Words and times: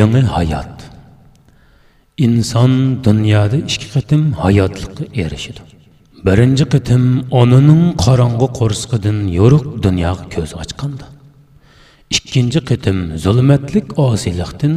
yangi 0.00 0.22
hayot. 0.36 0.76
Inson 2.26 2.72
dunyoda 3.04 3.56
ikki 3.72 3.88
qatim 3.94 4.22
hayotlikqa 4.42 5.04
erishidi 5.22 5.62
birinchi 6.26 6.64
qatim 6.74 7.04
onaning 7.40 7.84
qorong'u 8.04 8.46
qo'rsqidan 8.58 9.18
yo'ruq 9.38 9.66
dunyoga 9.84 10.24
ko'z 10.34 10.50
ochganda. 10.62 11.06
Ikkinchi 12.16 12.60
qatim 12.70 12.98
zulmatlik 13.24 13.86
osiylikdan 14.06 14.74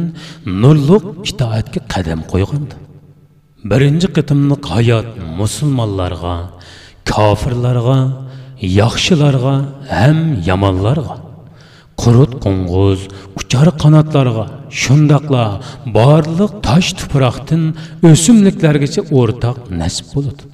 nurliq 0.62 1.04
itoatga 1.30 1.80
qadam 1.92 2.20
qo'ygandi 2.32 2.76
birinchi 3.70 4.08
qatimliq 4.16 4.62
hayot 4.74 5.08
musulmonlarga 5.40 6.36
kofirlarga 7.10 7.98
yaxshilarga 8.80 9.54
ham 9.98 10.18
yomonlarga 10.48 11.14
qurut 12.00 12.32
qo'ng'iz 12.44 13.00
uchar 13.40 13.68
qanotlarga 13.82 14.46
shundoqla 14.82 15.44
barliq 15.96 16.52
tosh 16.66 16.90
tuproqdan 16.98 17.62
o'simliklargacha 18.10 19.02
o'rtoq 19.20 19.56
nasib 19.80 20.06
bo'ladi 20.14 20.44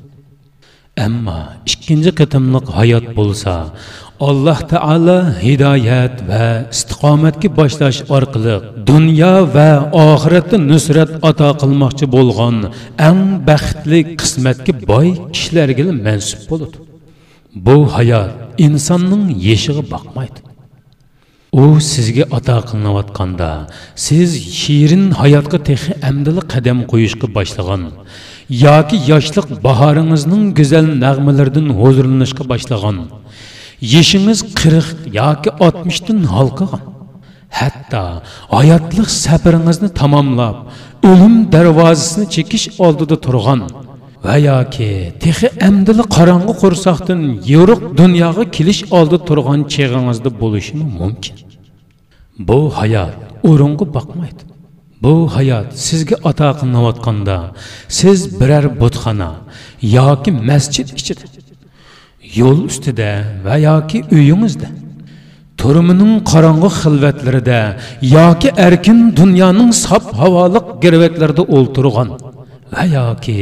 ammo 1.07 1.39
ikkinchi 1.73 2.13
qatimliq 2.21 2.67
hayot 2.79 3.07
bo'lsa 3.19 3.55
alloh 4.29 4.59
taolo 4.73 5.19
hidoyat 5.45 6.17
va 6.31 6.47
istiqomatga 6.75 7.49
boshlash 7.59 8.01
orqali 8.17 8.57
dunyo 8.91 9.35
va 9.57 9.71
oxiratda 10.07 10.57
nusrat 10.71 11.11
ato 11.31 11.49
qilmoqchi 11.63 12.07
bo'lgan 12.17 12.57
eng 13.09 13.23
baxtli 13.49 14.01
qismatga 14.21 14.73
boy 14.91 15.09
kishilarga 15.35 15.87
mansub 16.07 16.43
bo'ladi 16.51 16.79
bu 17.67 17.77
hayot 17.97 18.33
insonning 18.67 19.25
yeshig'i 19.49 19.85
boqmaydi 19.95 20.48
u 21.63 21.65
sizga 21.93 22.25
ato 22.39 22.57
qilinayotganda 22.69 23.51
siz 24.07 24.31
shirin 24.61 25.05
hayotga 25.21 25.59
texi 25.69 25.93
amdili 26.09 26.43
qadam 26.53 26.79
qo'yishga 26.91 27.27
boshlagan 27.37 27.83
yoki 28.67 28.97
yoshlik 29.11 29.49
bahoringizning 29.67 30.45
go'zal 30.59 30.87
nag'malaridan 31.05 31.67
huzurlanishga 31.81 32.45
boshlagan 32.53 32.97
yeshingiz 33.95 34.39
qirq 34.61 34.87
yoki 35.21 35.51
oltmishdan 35.65 36.19
halqagan. 36.35 36.85
Hatto 37.59 38.05
hayotlik 38.57 39.09
safaringizni 39.25 39.89
tamomlab 40.01 40.57
o'lim 41.11 41.35
darvozasini 41.55 42.27
chekish 42.35 42.67
oldida 42.87 43.17
turgan 43.27 43.61
va 44.25 44.35
yoki 44.51 44.91
texi 45.25 45.49
amdili 45.69 46.05
qorong'i 46.17 46.55
qo'rsoqdan 46.63 47.21
yo'riq 47.55 47.81
dunyoga 48.01 48.45
kelish 48.57 48.81
oldida 48.99 49.19
turgan 49.29 49.61
cheg'ingizda 49.75 50.31
bo'lishi 50.43 50.75
mumkin. 51.01 51.48
Bu 52.39 52.59
hayot 52.79 53.15
o'ringa 53.51 53.87
boqmaydi. 53.97 54.43
Bu 55.03 55.15
hayot 55.37 55.69
sizga 55.87 56.17
ato 56.31 56.49
qilinayotganda 56.59 57.37
siz 57.99 58.19
biror 58.41 58.65
butxona 58.81 59.31
yoki 59.99 60.31
masjid 60.51 60.89
ichida 61.01 61.27
yo'l 62.39 62.59
ustida 62.71 63.11
va 63.47 63.55
yoki 63.69 63.99
uyingizda 64.17 64.69
turmining 65.61 66.15
qorong'u 66.31 66.69
xilvatlarida 66.81 67.61
yoki 68.17 68.49
erkin 68.67 68.99
dunyoning 69.21 69.71
sof 69.85 70.05
havoliq 70.21 70.67
girvaklarida 70.83 71.43
o'ltirgan 71.57 72.09
va 72.73 72.83
yoki 72.99 73.39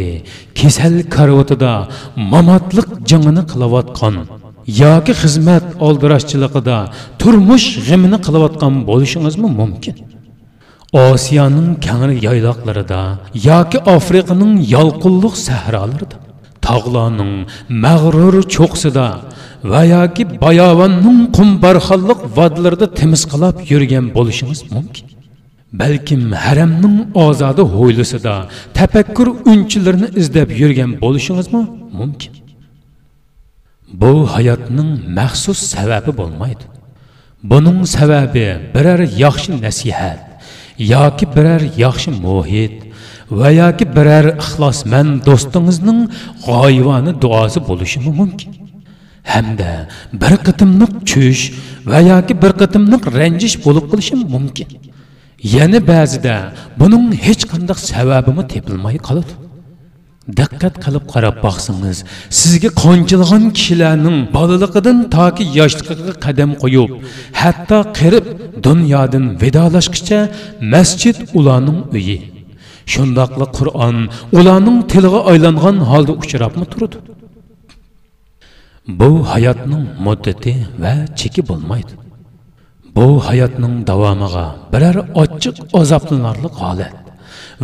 kasal 0.61 0.95
karvotida 1.17 1.73
mamotliq 2.33 2.89
jingini 3.11 3.43
qilayotgan 3.51 4.17
yoki 4.67 5.13
xizmat 5.23 5.65
oldirashchiligida 5.87 6.79
turmush 7.21 7.67
g'imini 7.87 8.19
qilayotgan 8.27 8.75
bo'lishingizmi 8.89 9.49
mumkin. 9.61 9.95
Osiyoning 11.07 11.71
kangri 11.87 12.15
yayloqlarida 12.27 13.01
yoki 13.49 13.79
afrikaning 13.97 14.53
yolqinliq 14.75 15.35
sahrolarida 15.47 16.17
tog'larning 16.67 17.33
mag'rur 17.85 18.35
cho'qsida 18.57 19.07
va 19.71 19.83
yoki 19.95 20.23
bayovonning 20.45 21.21
qumbarxonliq 21.37 22.21
vodlarida 22.39 22.87
timisqilab 22.99 23.57
yurgan 23.73 24.07
bo'lishingiz 24.17 24.61
mumkin. 24.75 25.05
Balkim 25.81 26.23
haramning 26.45 26.97
ozodi 27.27 27.63
ho'ylisida 27.75 28.35
tafakkur 28.79 29.29
unchilarini 29.53 30.09
izlab 30.21 30.51
yurgan 30.61 30.91
bo'lishingizmi 31.03 31.63
mumkin. 32.01 32.33
Bu 33.93 34.27
hayotning 34.35 34.91
maxsus 35.19 35.59
sababi 35.59 36.13
bo'lmaydi. 36.21 36.65
Buning 37.51 37.87
sababi 37.97 38.47
biror 38.75 39.01
yaxshi 39.25 39.51
nasihat 39.63 40.21
yoki 40.79 41.27
biror 41.37 41.63
yaxshi 41.85 42.11
muhit 42.25 42.77
va 43.31 43.49
yoki 43.63 43.85
biror 43.97 44.27
ixlosmand 44.43 45.13
do'stingizning 45.27 46.01
g'oyivoni 46.47 47.13
duosi 47.23 47.61
bo'lishi 47.69 47.99
mumkin. 48.19 48.51
Hamda 49.33 49.73
bir 50.23 50.35
qitimliq 50.47 50.93
cho'sh 51.11 51.43
va 51.91 51.99
yoki 52.13 52.35
bir 52.43 52.53
qitimliq 52.61 53.03
ranjish 53.19 53.57
bo'lib 53.65 53.85
qolishi 53.91 54.15
mumkin. 54.35 54.69
Yana 55.55 55.81
ba'zida 55.93 56.35
buning 56.81 57.07
hech 57.27 57.43
qanday 57.51 57.79
sababimi 57.93 58.43
tepilmay 58.53 58.97
qoladi. 59.09 59.46
Diqqat 60.39 60.75
qilib 60.85 61.05
qarab 61.13 61.37
boqsangiz 61.47 61.99
sizga 62.41 62.71
qonchilg'an 62.83 63.45
kishilarning 63.57 64.19
bolaliqidan 64.37 64.99
toki 65.17 65.45
yoshligiga 65.59 66.15
qadam 66.25 66.51
qo'yib 66.63 66.91
hatto 67.43 67.79
qirib 67.99 68.27
dunyodan 68.67 69.25
vidolashguncha 69.43 70.21
masjid 70.75 71.17
ularning 71.39 71.81
uyi. 71.99 72.19
Shundoqla 72.93 73.47
qur'on 73.59 73.97
ularning 74.39 74.79
tiliga 74.93 75.21
aylangan 75.31 75.77
holda 75.91 76.13
uchrabmi 76.23 76.67
turdi 76.73 76.99
bu 79.01 79.11
hayotning 79.33 79.85
muddati 80.07 80.53
va 80.83 80.95
cheki 81.19 81.43
bo'lmaydi. 81.49 81.93
Bu 82.97 83.07
hayotning 83.29 83.75
davomiga 83.91 84.47
biror 84.73 84.97
ochiq 85.23 85.57
azoblanarli 85.81 86.49
holat. 86.61 87.06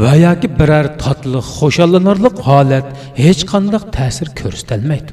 Va 0.04 0.12
yoki 0.26 0.48
biror 0.60 0.86
totli 1.02 1.40
xo'shallanarli 1.56 2.30
holat 2.46 2.86
hech 3.24 3.42
qanday 3.52 3.82
ta'sir 3.96 4.28
ko'rsatilmaydi 4.40 5.12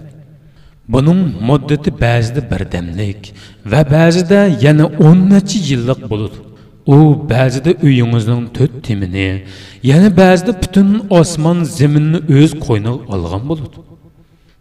buning 0.93 1.21
muddati 1.49 1.89
ba'zida 2.05 2.41
birdamlik 2.51 3.21
va 3.71 3.81
ba'zida 3.95 4.39
yana 4.65 4.85
o'n 5.07 5.19
necha 5.33 5.57
yillik 5.69 6.01
bo'ladi 6.11 6.37
u 6.95 6.97
ba'zida 7.33 7.71
uyingizning 7.87 8.43
to'rt 8.57 8.75
timini 8.85 9.29
yana 9.91 10.09
ba'zida 10.21 10.51
butun 10.61 10.89
osmon 11.19 11.57
zaminni 11.77 12.19
o'z 12.39 12.51
qo'yniga 12.65 12.93
olgan 13.13 13.43
bo'ladi 13.49 13.77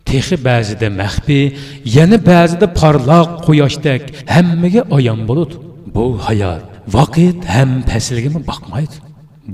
texi 0.09 0.37
ba'zida 0.49 0.89
maxfiy 1.01 1.45
yana 1.97 2.19
ba'zida 2.31 2.67
porloq 2.81 3.29
quyoshdek 3.47 4.03
hammaga 4.35 4.83
ayon 4.97 5.21
bo'ladi 5.31 5.55
bu 5.95 6.05
hayot 6.27 6.63
vaqt 6.97 7.39
ham 7.55 7.71
faslgami 7.91 8.41
boqmaydi 8.51 8.97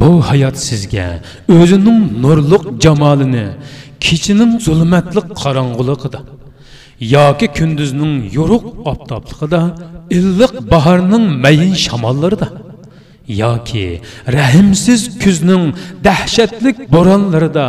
bu 0.00 0.10
hayot 0.28 0.56
sizga 0.68 1.06
o'zining 1.58 2.00
nurliq 2.24 2.64
jamolini 2.84 3.46
kechining 4.06 4.52
zulmatliq 4.66 5.26
qorong'uligida 5.42 6.20
yoki 7.16 7.46
kunduzning 7.58 8.14
yo'ruq 8.36 8.64
oftobligida 8.90 9.60
illiq 10.18 10.52
bahorning 10.72 11.24
mayin 11.44 11.74
shamollarida 11.86 12.48
yoki 13.28 13.86
rahimsiz 14.36 15.00
kuzning 15.22 15.64
dahshatlik 16.06 16.76
bo'ronlarida 16.94 17.66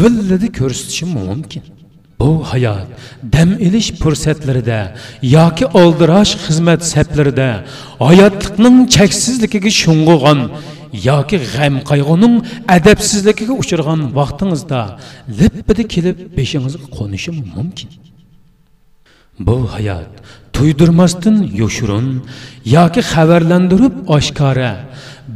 villidi 0.00 0.48
ko'rsatishi 0.58 1.04
mumkin. 1.18 1.62
Bu 2.20 2.44
hayot 2.52 2.86
dam 3.32 3.50
ilish 3.66 3.90
fursatlarida 4.02 4.80
yoki 5.36 5.66
oldirash 5.80 6.32
xizmat 6.44 6.80
saflarida 6.92 7.48
hayotlikning 8.08 8.76
cheksizligiga 8.96 9.70
sho'ng'ig'on 9.82 10.40
yoki 11.08 11.36
g'am 11.54 11.74
qayg'uning 11.90 12.34
adabsizligiga 12.76 13.54
uchirgan 13.62 14.00
vaqtingizda 14.18 14.80
lippidi 15.38 15.84
kelib 15.94 16.18
beshingizga 16.38 16.86
qo'nishi 16.96 17.30
mumkin. 17.56 17.88
Bu 19.46 19.56
hayot 19.74 20.12
to'ydirmasdan 20.56 21.36
yoshurun 21.62 22.06
yoki 22.76 23.00
xabarlantirib 23.12 23.94
oshkora 24.16 24.72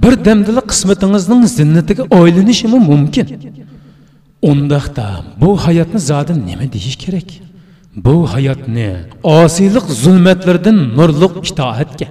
bir 0.02 0.14
damdili 0.26 0.62
qismatingizning 0.70 1.42
zinnatiga 1.58 2.04
oylanishi 2.18 2.66
mumkin. 2.90 3.26
Undaqda 4.50 5.06
bu 5.40 5.50
hayotni 5.64 6.00
zodi 6.10 6.32
nima 6.48 6.66
deyish 6.74 6.96
kerak? 7.04 7.28
Bu 8.04 8.16
hayotni 8.34 8.90
osiylik 9.22 9.86
zulmatlardan 10.02 10.78
nurliq 10.98 11.34
itoatga. 11.50 12.06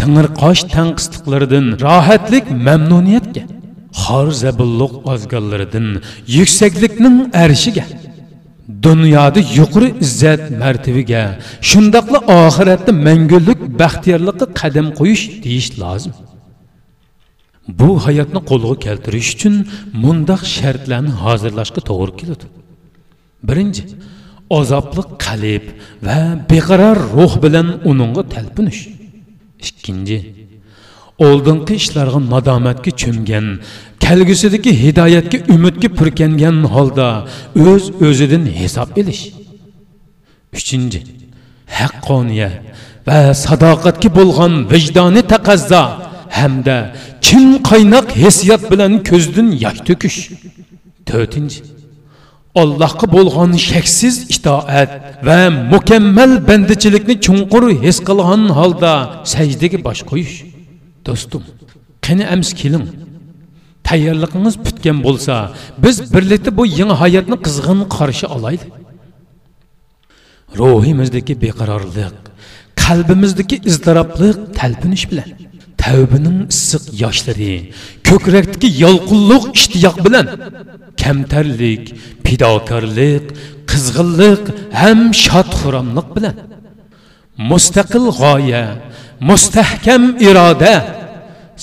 Tangirqosh 0.00 0.62
tanqisliqlaridan 0.74 1.66
rohatlik 1.84 2.46
mamnuniyatga 2.66 3.42
xor 4.02 4.26
zabulluq 4.42 4.94
ozganlaridan 5.12 5.86
yuksaklikning 6.36 7.16
arshiga 7.44 7.84
dunyoda 8.86 9.40
yuqori 9.58 9.88
izzat 10.04 10.42
martibiga 10.62 11.22
shundoqla 11.70 12.18
oxiratda 12.40 12.92
mangulik 13.06 13.60
baxtiyorlikqa 13.80 14.46
qadam 14.60 14.86
qo'yish 14.98 15.24
deyish 15.44 15.70
lozim 15.82 16.14
bu 17.80 17.88
hayotni 18.06 18.40
qo'lga 18.50 18.76
keltirish 18.86 19.30
uchun 19.34 19.54
mundoq 20.04 20.42
shartlarni 20.56 21.12
hozirlashga 21.22 21.80
to'g'ri 21.88 22.12
keladi 22.20 22.46
birinchi 23.48 23.82
azobli 24.58 25.02
qalb 25.26 25.64
va 26.06 26.18
beqaror 26.50 26.98
ruh 27.16 27.32
bilan 27.44 27.68
uningga 27.90 28.22
talpinish 28.34 28.80
ikkinchi. 29.68 30.18
Oldingi 31.28 31.74
ishlarga 31.80 32.20
nadomatga 32.34 32.90
cho'mgan 33.02 33.46
kelgusidagi 34.04 34.72
hidoyatga 34.84 35.38
umidga 35.54 35.88
purkangan 35.98 36.56
holda 36.74 37.08
o'z 37.70 37.84
o'zidan 38.06 38.44
hisob 38.60 38.90
ilish 39.00 39.24
uchinchi 40.58 41.00
haqqoniyat 41.78 42.54
va 43.06 43.18
sadoqatga 43.44 44.08
bo'lgan 44.18 44.52
vijdoniy 44.72 45.24
taqazzo 45.34 45.82
hamda 46.38 46.76
chin 47.26 47.44
qaynoq 47.70 48.06
hissiyot 48.22 48.62
bilan 48.72 48.92
ko'zdan 49.10 49.48
yosh 49.64 49.80
to'kish. 49.88 50.18
To'rtinchi 51.08 51.60
allohga 52.62 53.06
bo'lgan 53.16 53.52
shaksiz 53.70 54.16
itoat 54.34 54.90
va 55.26 55.40
mukammal 55.72 56.32
bandichilikni 56.48 57.14
chunqur 57.26 57.64
his 57.84 57.98
qilgan 58.08 58.42
holda 58.58 58.92
sajdaga 59.32 59.78
bosh 59.86 60.02
qo'yish. 60.10 60.34
Do'stim 61.06 61.42
qani 62.06 62.24
ams 62.34 62.50
keling? 62.60 62.86
Tayyorligingiz 63.88 64.54
bitgan 64.66 64.98
bo'lsa 65.06 65.34
biz 65.84 65.96
birlikda 66.14 66.50
bu 66.58 66.62
yangi 66.78 66.96
hayotni 67.02 67.36
qizg'in 67.46 67.80
qarshi 67.96 68.26
olaylik. 68.36 68.70
Ruhimizdagi 70.60 71.34
beqarorlik 71.44 72.16
qalbimizdagi 72.82 73.56
iztiroblik 73.70 74.38
talpinish 74.58 75.04
bilan 75.10 75.28
tavbining 75.82 76.38
issiq 76.54 76.84
yoshlari 77.02 77.52
ko'krakdagi 78.08 78.68
yolqinliq 78.84 79.44
ishtiyoq 79.58 79.96
bilan 80.06 80.26
kamtarlik 81.02 81.84
pidokorlik 82.24 83.24
qizg'inlik 83.70 84.44
ham 84.80 85.00
shodxuromlik 85.24 86.08
bilan. 86.16 86.36
Mustaqil 87.50 88.06
g'oya 88.20 88.64
mustahkam 89.28 90.02
iroda 90.28 90.74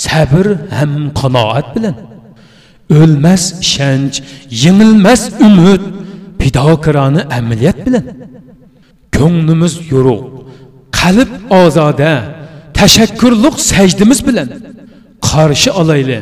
sabr 0.06 0.46
ham 0.78 0.94
qanoat 1.20 1.68
bilan. 1.76 1.96
O'lmas 3.00 3.44
ishonch 3.66 4.16
yengilmas 4.64 5.22
umid 5.48 5.84
fidokorona 6.42 7.22
amaliyat 7.38 7.80
bilan. 7.86 8.06
Ko'nglimiz 9.18 9.74
yo'ruq 9.92 10.24
qalb 11.00 11.32
ozoda 11.62 12.14
tashakkurliq 12.80 13.56
sajdimiz 13.72 14.20
bilan. 14.28 14.50
Qarshi 15.30 15.70
olayli 15.82 16.20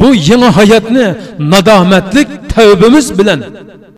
bu 0.00 0.08
yangi 0.28 0.48
hayotni 0.56 1.06
nadomatlik 1.52 2.28
tavbimiz 2.54 3.06
bilan 3.18 3.40